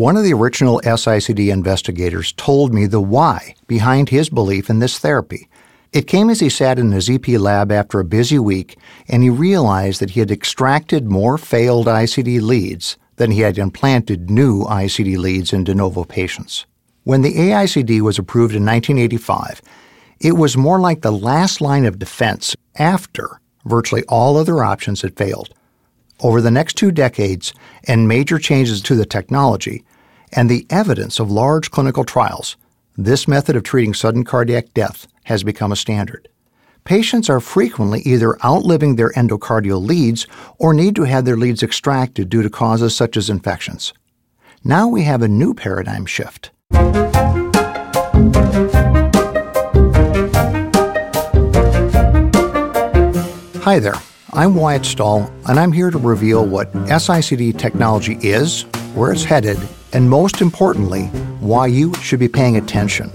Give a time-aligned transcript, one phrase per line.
[0.00, 4.98] One of the original SICD investigators told me the why behind his belief in this
[4.98, 5.46] therapy.
[5.92, 8.78] It came as he sat in his EP lab after a busy week
[9.08, 14.30] and he realized that he had extracted more failed ICD leads than he had implanted
[14.30, 16.64] new ICD leads in de novo patients.
[17.04, 19.60] When the AICD was approved in 1985,
[20.18, 25.18] it was more like the last line of defense after virtually all other options had
[25.18, 25.52] failed.
[26.22, 27.52] Over the next two decades,
[27.86, 29.84] and major changes to the technology,
[30.32, 32.56] and the evidence of large clinical trials,
[32.96, 36.28] this method of treating sudden cardiac death has become a standard.
[36.84, 40.26] Patients are frequently either outliving their endocardial leads
[40.58, 43.92] or need to have their leads extracted due to causes such as infections.
[44.64, 46.50] Now we have a new paradigm shift.
[53.62, 53.94] Hi there,
[54.32, 58.62] I'm Wyatt Stahl, and I'm here to reveal what SICD technology is,
[58.94, 59.58] where it's headed,
[59.92, 61.04] and most importantly,
[61.40, 63.10] why you should be paying attention.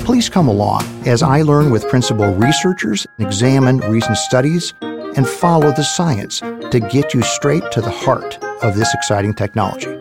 [0.00, 5.82] Please come along as I learn with principal researchers, examine recent studies, and follow the
[5.82, 9.98] science to get you straight to the heart of this exciting technology.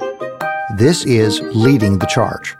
[0.77, 2.55] This is Leading the Charge.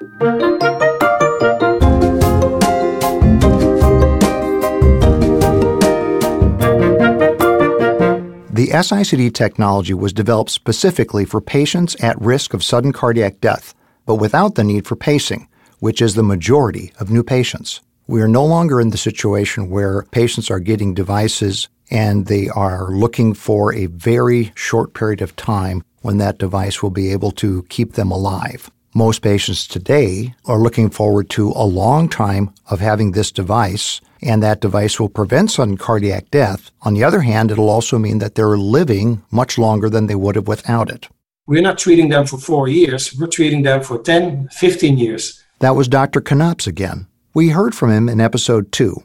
[8.66, 13.76] The SICD technology was developed specifically for patients at risk of sudden cardiac death,
[14.08, 15.48] but without the need for pacing,
[15.82, 17.82] which is the majority of new patients.
[18.08, 22.90] We are no longer in the situation where patients are getting devices and they are
[22.90, 27.62] looking for a very short period of time when that device will be able to
[27.70, 28.72] keep them alive.
[28.98, 34.42] Most patients today are looking forward to a long time of having this device, and
[34.42, 36.72] that device will prevent sudden cardiac death.
[36.84, 40.38] On the other hand, it'll also mean that they're living much longer than they would
[40.38, 41.10] have without it.
[41.46, 45.44] We're not treating them for four years, we're treating them for 10, 15 years.
[45.60, 46.22] That was Dr.
[46.34, 47.08] Knops again.
[47.34, 49.04] We heard from him in episode two.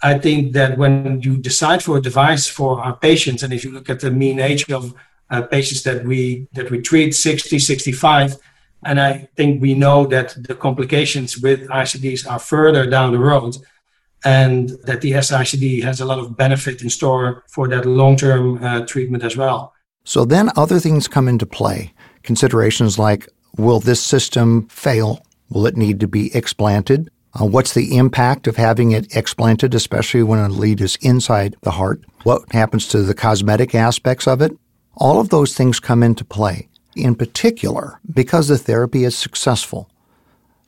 [0.00, 3.72] I think that when you decide for a device for our patients, and if you
[3.72, 4.94] look at the mean age of
[5.28, 8.36] uh, patients that we that we treat, 60, 65,
[8.84, 13.56] and I think we know that the complications with ICDs are further down the road,
[14.24, 18.86] and that the SICD has a lot of benefit in store for that long-term uh,
[18.86, 19.74] treatment as well.
[20.04, 21.92] So then other things come into play.
[22.22, 25.24] Considerations like will this system fail?
[25.50, 27.10] Will it need to be explanted?
[27.38, 31.72] Uh, what's the impact of having it explanted, especially when a lead is inside the
[31.72, 32.02] heart?
[32.22, 34.56] What happens to the cosmetic aspects of it?
[34.96, 36.68] All of those things come into play.
[36.96, 39.90] In particular, because the therapy is successful,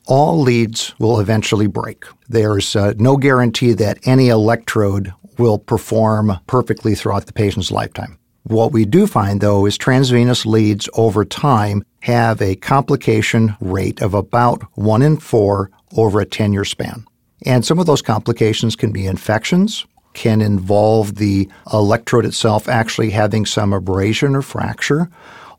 [0.06, 2.04] all leads will eventually break.
[2.28, 8.18] There's uh, no guarantee that any electrode will perform perfectly throughout the patient's lifetime.
[8.44, 14.14] What we do find, though, is transvenous leads over time have a complication rate of
[14.14, 17.04] about one in four over a 10 year span.
[17.44, 19.84] And some of those complications can be infections,
[20.14, 25.10] can involve the electrode itself actually having some abrasion or fracture.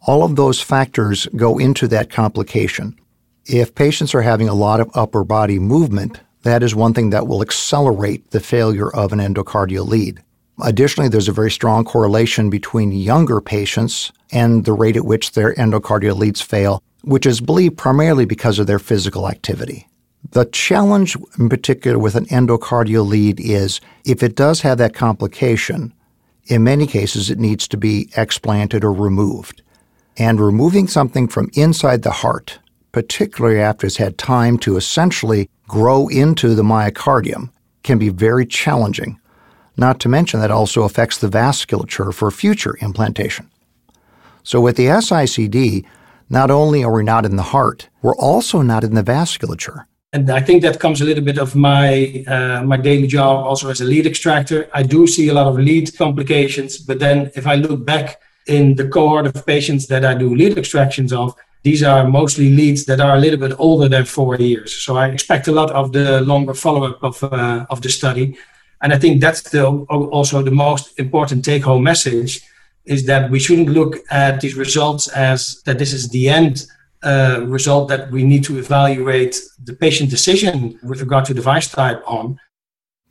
[0.08, 2.98] All of those factors go into that complication.
[3.46, 7.28] If patients are having a lot of upper body movement, that is one thing that
[7.28, 10.24] will accelerate the failure of an endocardial lead.
[10.64, 15.54] Additionally, there's a very strong correlation between younger patients and the rate at which their
[15.56, 19.90] endocardial leads fail, which is believed primarily because of their physical activity.
[20.32, 25.94] The challenge in particular with an endocardial lead is if it does have that complication,
[26.46, 29.64] in many cases it needs to be explanted or removed.
[30.18, 32.60] And removing something from inside the heart,
[32.92, 37.52] particularly after it's had time to essentially grow into the myocardium,
[37.84, 39.20] can be very challenging.
[39.78, 43.50] Not to mention that also affects the vasculature for future implantation.
[44.44, 45.86] So with the SICD,
[46.30, 50.30] not only are we not in the heart, we're also not in the vasculature and
[50.30, 53.82] I think that comes a little bit of my uh, my daily job also as
[53.82, 54.70] a lead extractor.
[54.74, 58.76] I do see a lot of lead complications, but then if I look back in
[58.76, 63.00] the cohort of patients that I do lead extractions of, these are mostly leads that
[63.02, 64.74] are a little bit older than four years.
[64.74, 68.38] So I expect a lot of the longer follow-up of uh, of the study,
[68.82, 72.42] and I think that's the also the most important take-home message
[72.86, 76.66] is that we shouldn't look at these results as that this is the end
[77.04, 82.02] uh, result that we need to evaluate the patient decision with regard to device type
[82.08, 82.40] on.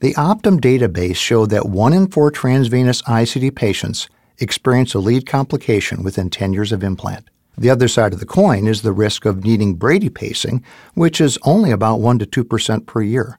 [0.01, 6.03] The Optum database showed that one in four transvenous ICD patients experience a lead complication
[6.03, 7.29] within 10 years of implant.
[7.59, 10.63] The other side of the coin is the risk of needing Brady pacing,
[10.95, 13.39] which is only about 1 to 2% per year.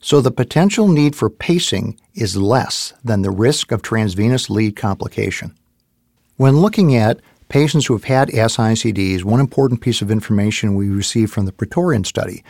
[0.00, 5.54] So the potential need for pacing is less than the risk of transvenous lead complication.
[6.36, 11.32] When looking at patients who have had SICDs, one important piece of information we received
[11.32, 12.42] from the Praetorian study,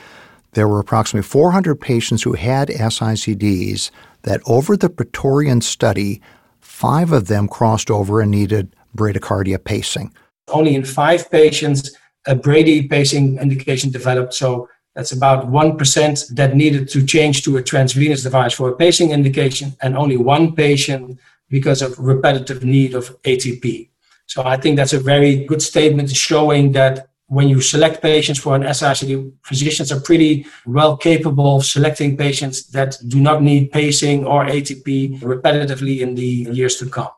[0.53, 3.91] there were approximately 400 patients who had SICDs
[4.23, 6.21] that over the Praetorian study,
[6.61, 10.15] five of them crossed over and needed bradycardia pacing.
[10.49, 11.95] Only in five patients,
[12.27, 14.35] a Brady pacing indication developed.
[14.35, 19.11] So that's about 1% that needed to change to a transvenous device for a pacing
[19.11, 21.19] indication, and only one patient
[21.49, 23.89] because of repetitive need of ATP.
[24.27, 28.57] So I think that's a very good statement showing that when you select patients for
[28.57, 34.27] an SICD, physicians are pretty well capable of selecting patients that do not need pacing
[34.27, 37.11] or ATP repetitively in the years to come.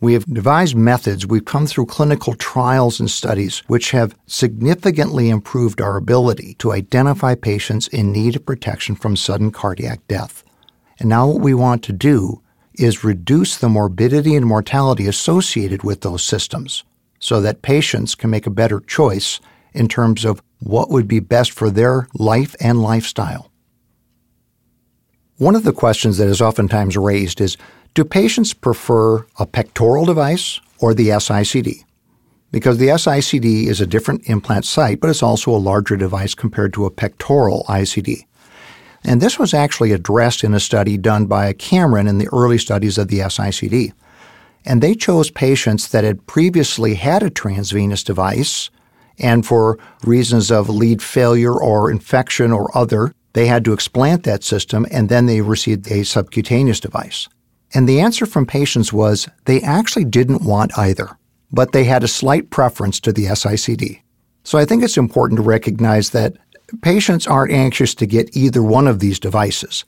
[0.00, 5.80] We have devised methods, we've come through clinical trials and studies which have significantly improved
[5.80, 10.44] our ability to identify patients in need of protection from sudden cardiac death.
[11.00, 12.42] And now what we want to do
[12.74, 16.84] is reduce the morbidity and mortality associated with those systems
[17.26, 19.40] so that patients can make a better choice
[19.74, 23.50] in terms of what would be best for their life and lifestyle.
[25.38, 27.56] One of the questions that is oftentimes raised is
[27.94, 31.82] do patients prefer a pectoral device or the SICD?
[32.52, 36.72] Because the SICD is a different implant site, but it's also a larger device compared
[36.74, 38.20] to a pectoral ICD.
[39.02, 42.98] And this was actually addressed in a study done by Cameron in the early studies
[42.98, 43.92] of the SICD.
[44.66, 48.68] And they chose patients that had previously had a transvenous device,
[49.18, 54.42] and for reasons of lead failure or infection or other, they had to explant that
[54.42, 57.28] system, and then they received a subcutaneous device.
[57.74, 61.16] And the answer from patients was they actually didn't want either,
[61.52, 64.00] but they had a slight preference to the SICD.
[64.42, 66.36] So I think it's important to recognize that
[66.82, 69.84] patients aren't anxious to get either one of these devices.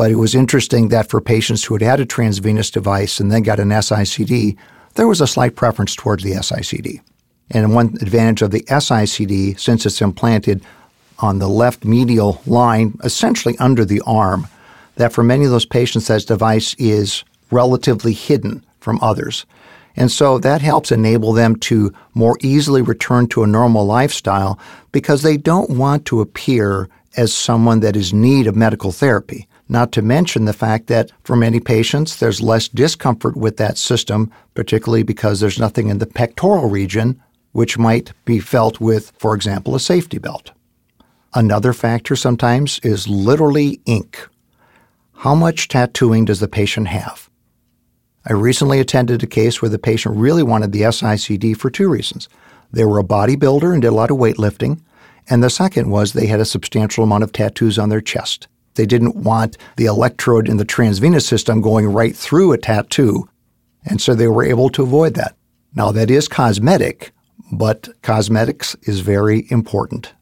[0.00, 3.42] But it was interesting that for patients who had had a transvenous device and then
[3.42, 4.56] got an SICD,
[4.94, 7.02] there was a slight preference towards the SICD.
[7.50, 10.64] And one advantage of the SICD, since it's implanted
[11.18, 14.48] on the left medial line, essentially under the arm,
[14.96, 19.44] that for many of those patients, that device is relatively hidden from others.
[19.96, 24.58] And so that helps enable them to more easily return to a normal lifestyle
[24.92, 26.88] because they don't want to appear
[27.18, 29.46] as someone that is in need of medical therapy.
[29.70, 34.32] Not to mention the fact that for many patients, there's less discomfort with that system,
[34.54, 37.22] particularly because there's nothing in the pectoral region
[37.52, 40.50] which might be felt with, for example, a safety belt.
[41.34, 44.26] Another factor sometimes is literally ink.
[45.18, 47.30] How much tattooing does the patient have?
[48.26, 52.28] I recently attended a case where the patient really wanted the SICD for two reasons.
[52.72, 54.80] They were a bodybuilder and did a lot of weightlifting,
[55.28, 58.48] and the second was they had a substantial amount of tattoos on their chest.
[58.80, 63.28] They didn't want the electrode in the transvenous system going right through a tattoo,
[63.84, 65.36] and so they were able to avoid that.
[65.74, 67.12] Now, that is cosmetic,
[67.52, 70.14] but cosmetics is very important.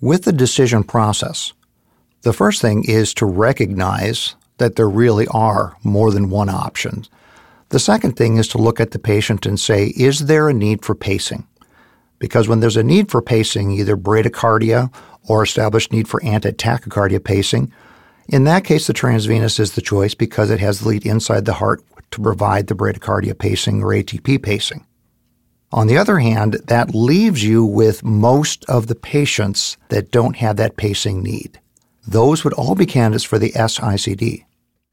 [0.00, 1.52] With the decision process,
[2.22, 7.04] the first thing is to recognize that there really are more than one option.
[7.68, 10.86] The second thing is to look at the patient and say, is there a need
[10.86, 11.46] for pacing?
[12.18, 14.92] Because when there's a need for pacing, either bradycardia
[15.28, 17.72] or established need for anti-tachycardia pacing,
[18.28, 21.54] in that case, the transvenous is the choice because it has the lead inside the
[21.54, 21.82] heart
[22.12, 24.86] to provide the bradycardia pacing or ATP pacing.
[25.72, 30.56] On the other hand, that leaves you with most of the patients that don't have
[30.56, 31.60] that pacing need
[32.06, 34.44] those would all be candidates for the SICD.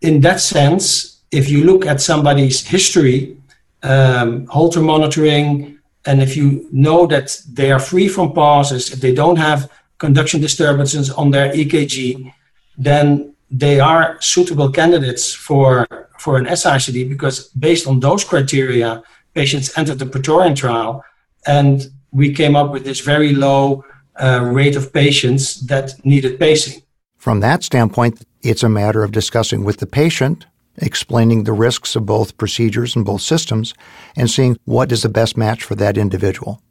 [0.02, 3.38] In that sense, if you look at somebody's history,
[3.84, 9.14] um, Holter monitoring, and if you know that they are free from pauses, if they
[9.14, 12.34] don't have conduction disturbances on their EKG,
[12.78, 19.04] then they are suitable candidates for, for an SICD because based on those criteria,
[19.34, 21.04] patients entered the Praetorian trial
[21.46, 23.84] and we came up with this very low
[24.22, 26.82] uh, rate of patients that needed pacing.
[27.18, 30.46] From that standpoint, it's a matter of discussing with the patient,
[30.78, 33.74] explaining the risks of both procedures and both systems,
[34.16, 36.62] and seeing what is the best match for that individual.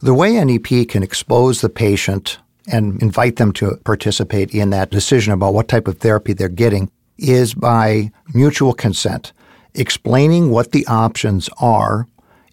[0.00, 5.32] The way NEP can expose the patient and invite them to participate in that decision
[5.32, 9.32] about what type of therapy they're getting is by mutual consent,
[9.74, 12.06] explaining what the options are,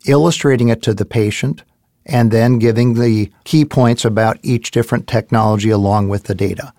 [0.06, 1.64] illustrating it to the patient,
[2.06, 6.74] and then giving the key points about each different technology along with the data.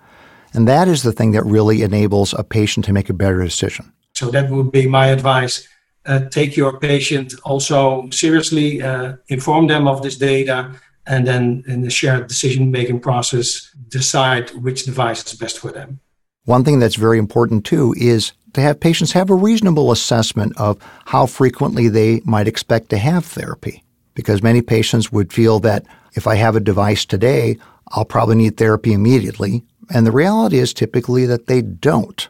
[0.53, 3.91] And that is the thing that really enables a patient to make a better decision.
[4.15, 5.67] So that would be my advice.
[6.05, 10.71] Uh, take your patient also seriously, uh, inform them of this data,
[11.05, 15.99] and then in the shared decision making process, decide which device is best for them.
[16.45, 20.77] One thing that's very important too is to have patients have a reasonable assessment of
[21.05, 23.83] how frequently they might expect to have therapy.
[24.15, 27.57] because many patients would feel that if I have a device today,
[27.89, 29.63] I'll probably need therapy immediately.
[29.93, 32.27] And the reality is typically that they don't.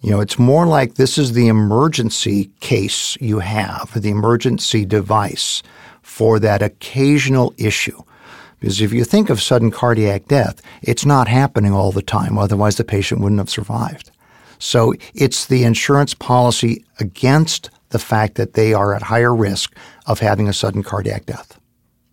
[0.00, 5.62] You know, it's more like this is the emergency case you have, the emergency device
[6.02, 8.00] for that occasional issue.
[8.60, 12.38] Because if you think of sudden cardiac death, it's not happening all the time.
[12.38, 14.10] Otherwise, the patient wouldn't have survived.
[14.58, 19.76] So it's the insurance policy against the fact that they are at higher risk
[20.06, 21.58] of having a sudden cardiac death.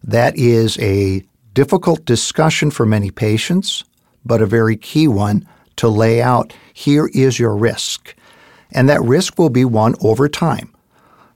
[0.04, 1.24] That is a
[1.54, 3.84] difficult discussion for many patients,
[4.24, 8.16] but a very key one to lay out here is your risk.
[8.72, 10.74] And that risk will be one over time.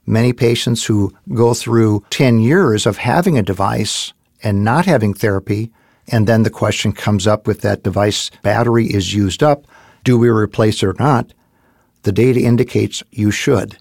[0.06, 5.70] Many patients who go through 10 years of having a device and not having therapy,
[6.08, 9.66] and then the question comes up with that device battery is used up,
[10.04, 11.32] do we replace it or not?
[12.02, 13.76] The data indicates you should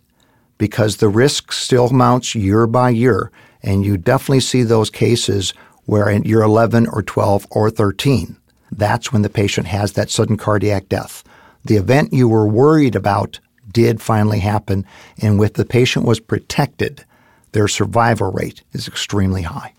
[0.57, 3.31] because the risk still mounts year by year.
[3.63, 5.53] And you definitely see those cases
[5.85, 8.37] where you're 11 or 12 or 13,
[8.71, 11.23] that's when the patient has that sudden cardiac death.
[11.65, 13.39] The event you were worried about
[13.71, 14.85] did finally happen,
[15.21, 17.05] and with the patient was protected,
[17.51, 19.73] their survival rate is extremely high.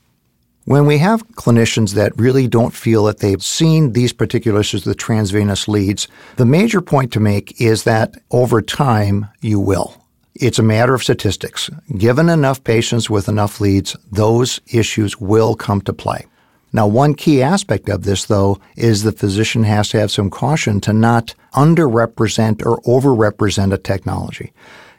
[0.67, 4.95] When we have clinicians that really don't feel that they've seen these particular issues, the
[4.95, 6.07] transvenous leads,
[6.37, 9.97] the major point to make is that over time you will.
[10.35, 11.71] It's a matter of statistics.
[11.97, 16.27] Given enough patients with enough leads, those issues will come to play.
[16.73, 20.81] Now, one key aspect of this, though, is the physician has to have some caution
[20.83, 24.53] to not underrepresent or overrepresent a technology.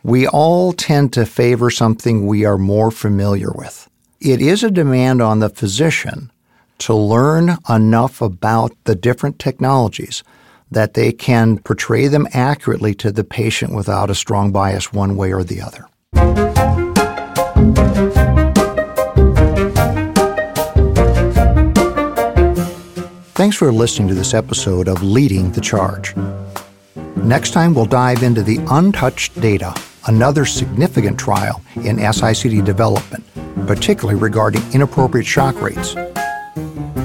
[0.04, 3.90] We all tend to favor something we are more familiar with.
[4.20, 6.32] It is a demand on the physician
[6.80, 10.24] to learn enough about the different technologies
[10.72, 15.34] that they can portray them accurately to the patient without a strong bias one way
[15.34, 15.88] or the other.
[23.42, 26.16] Thanks for listening to this episode of Leading the Charge.
[27.16, 29.74] Next time, we'll dive into the untouched data,
[30.06, 33.26] another significant trial in SICD development,
[33.66, 35.96] particularly regarding inappropriate shock rates.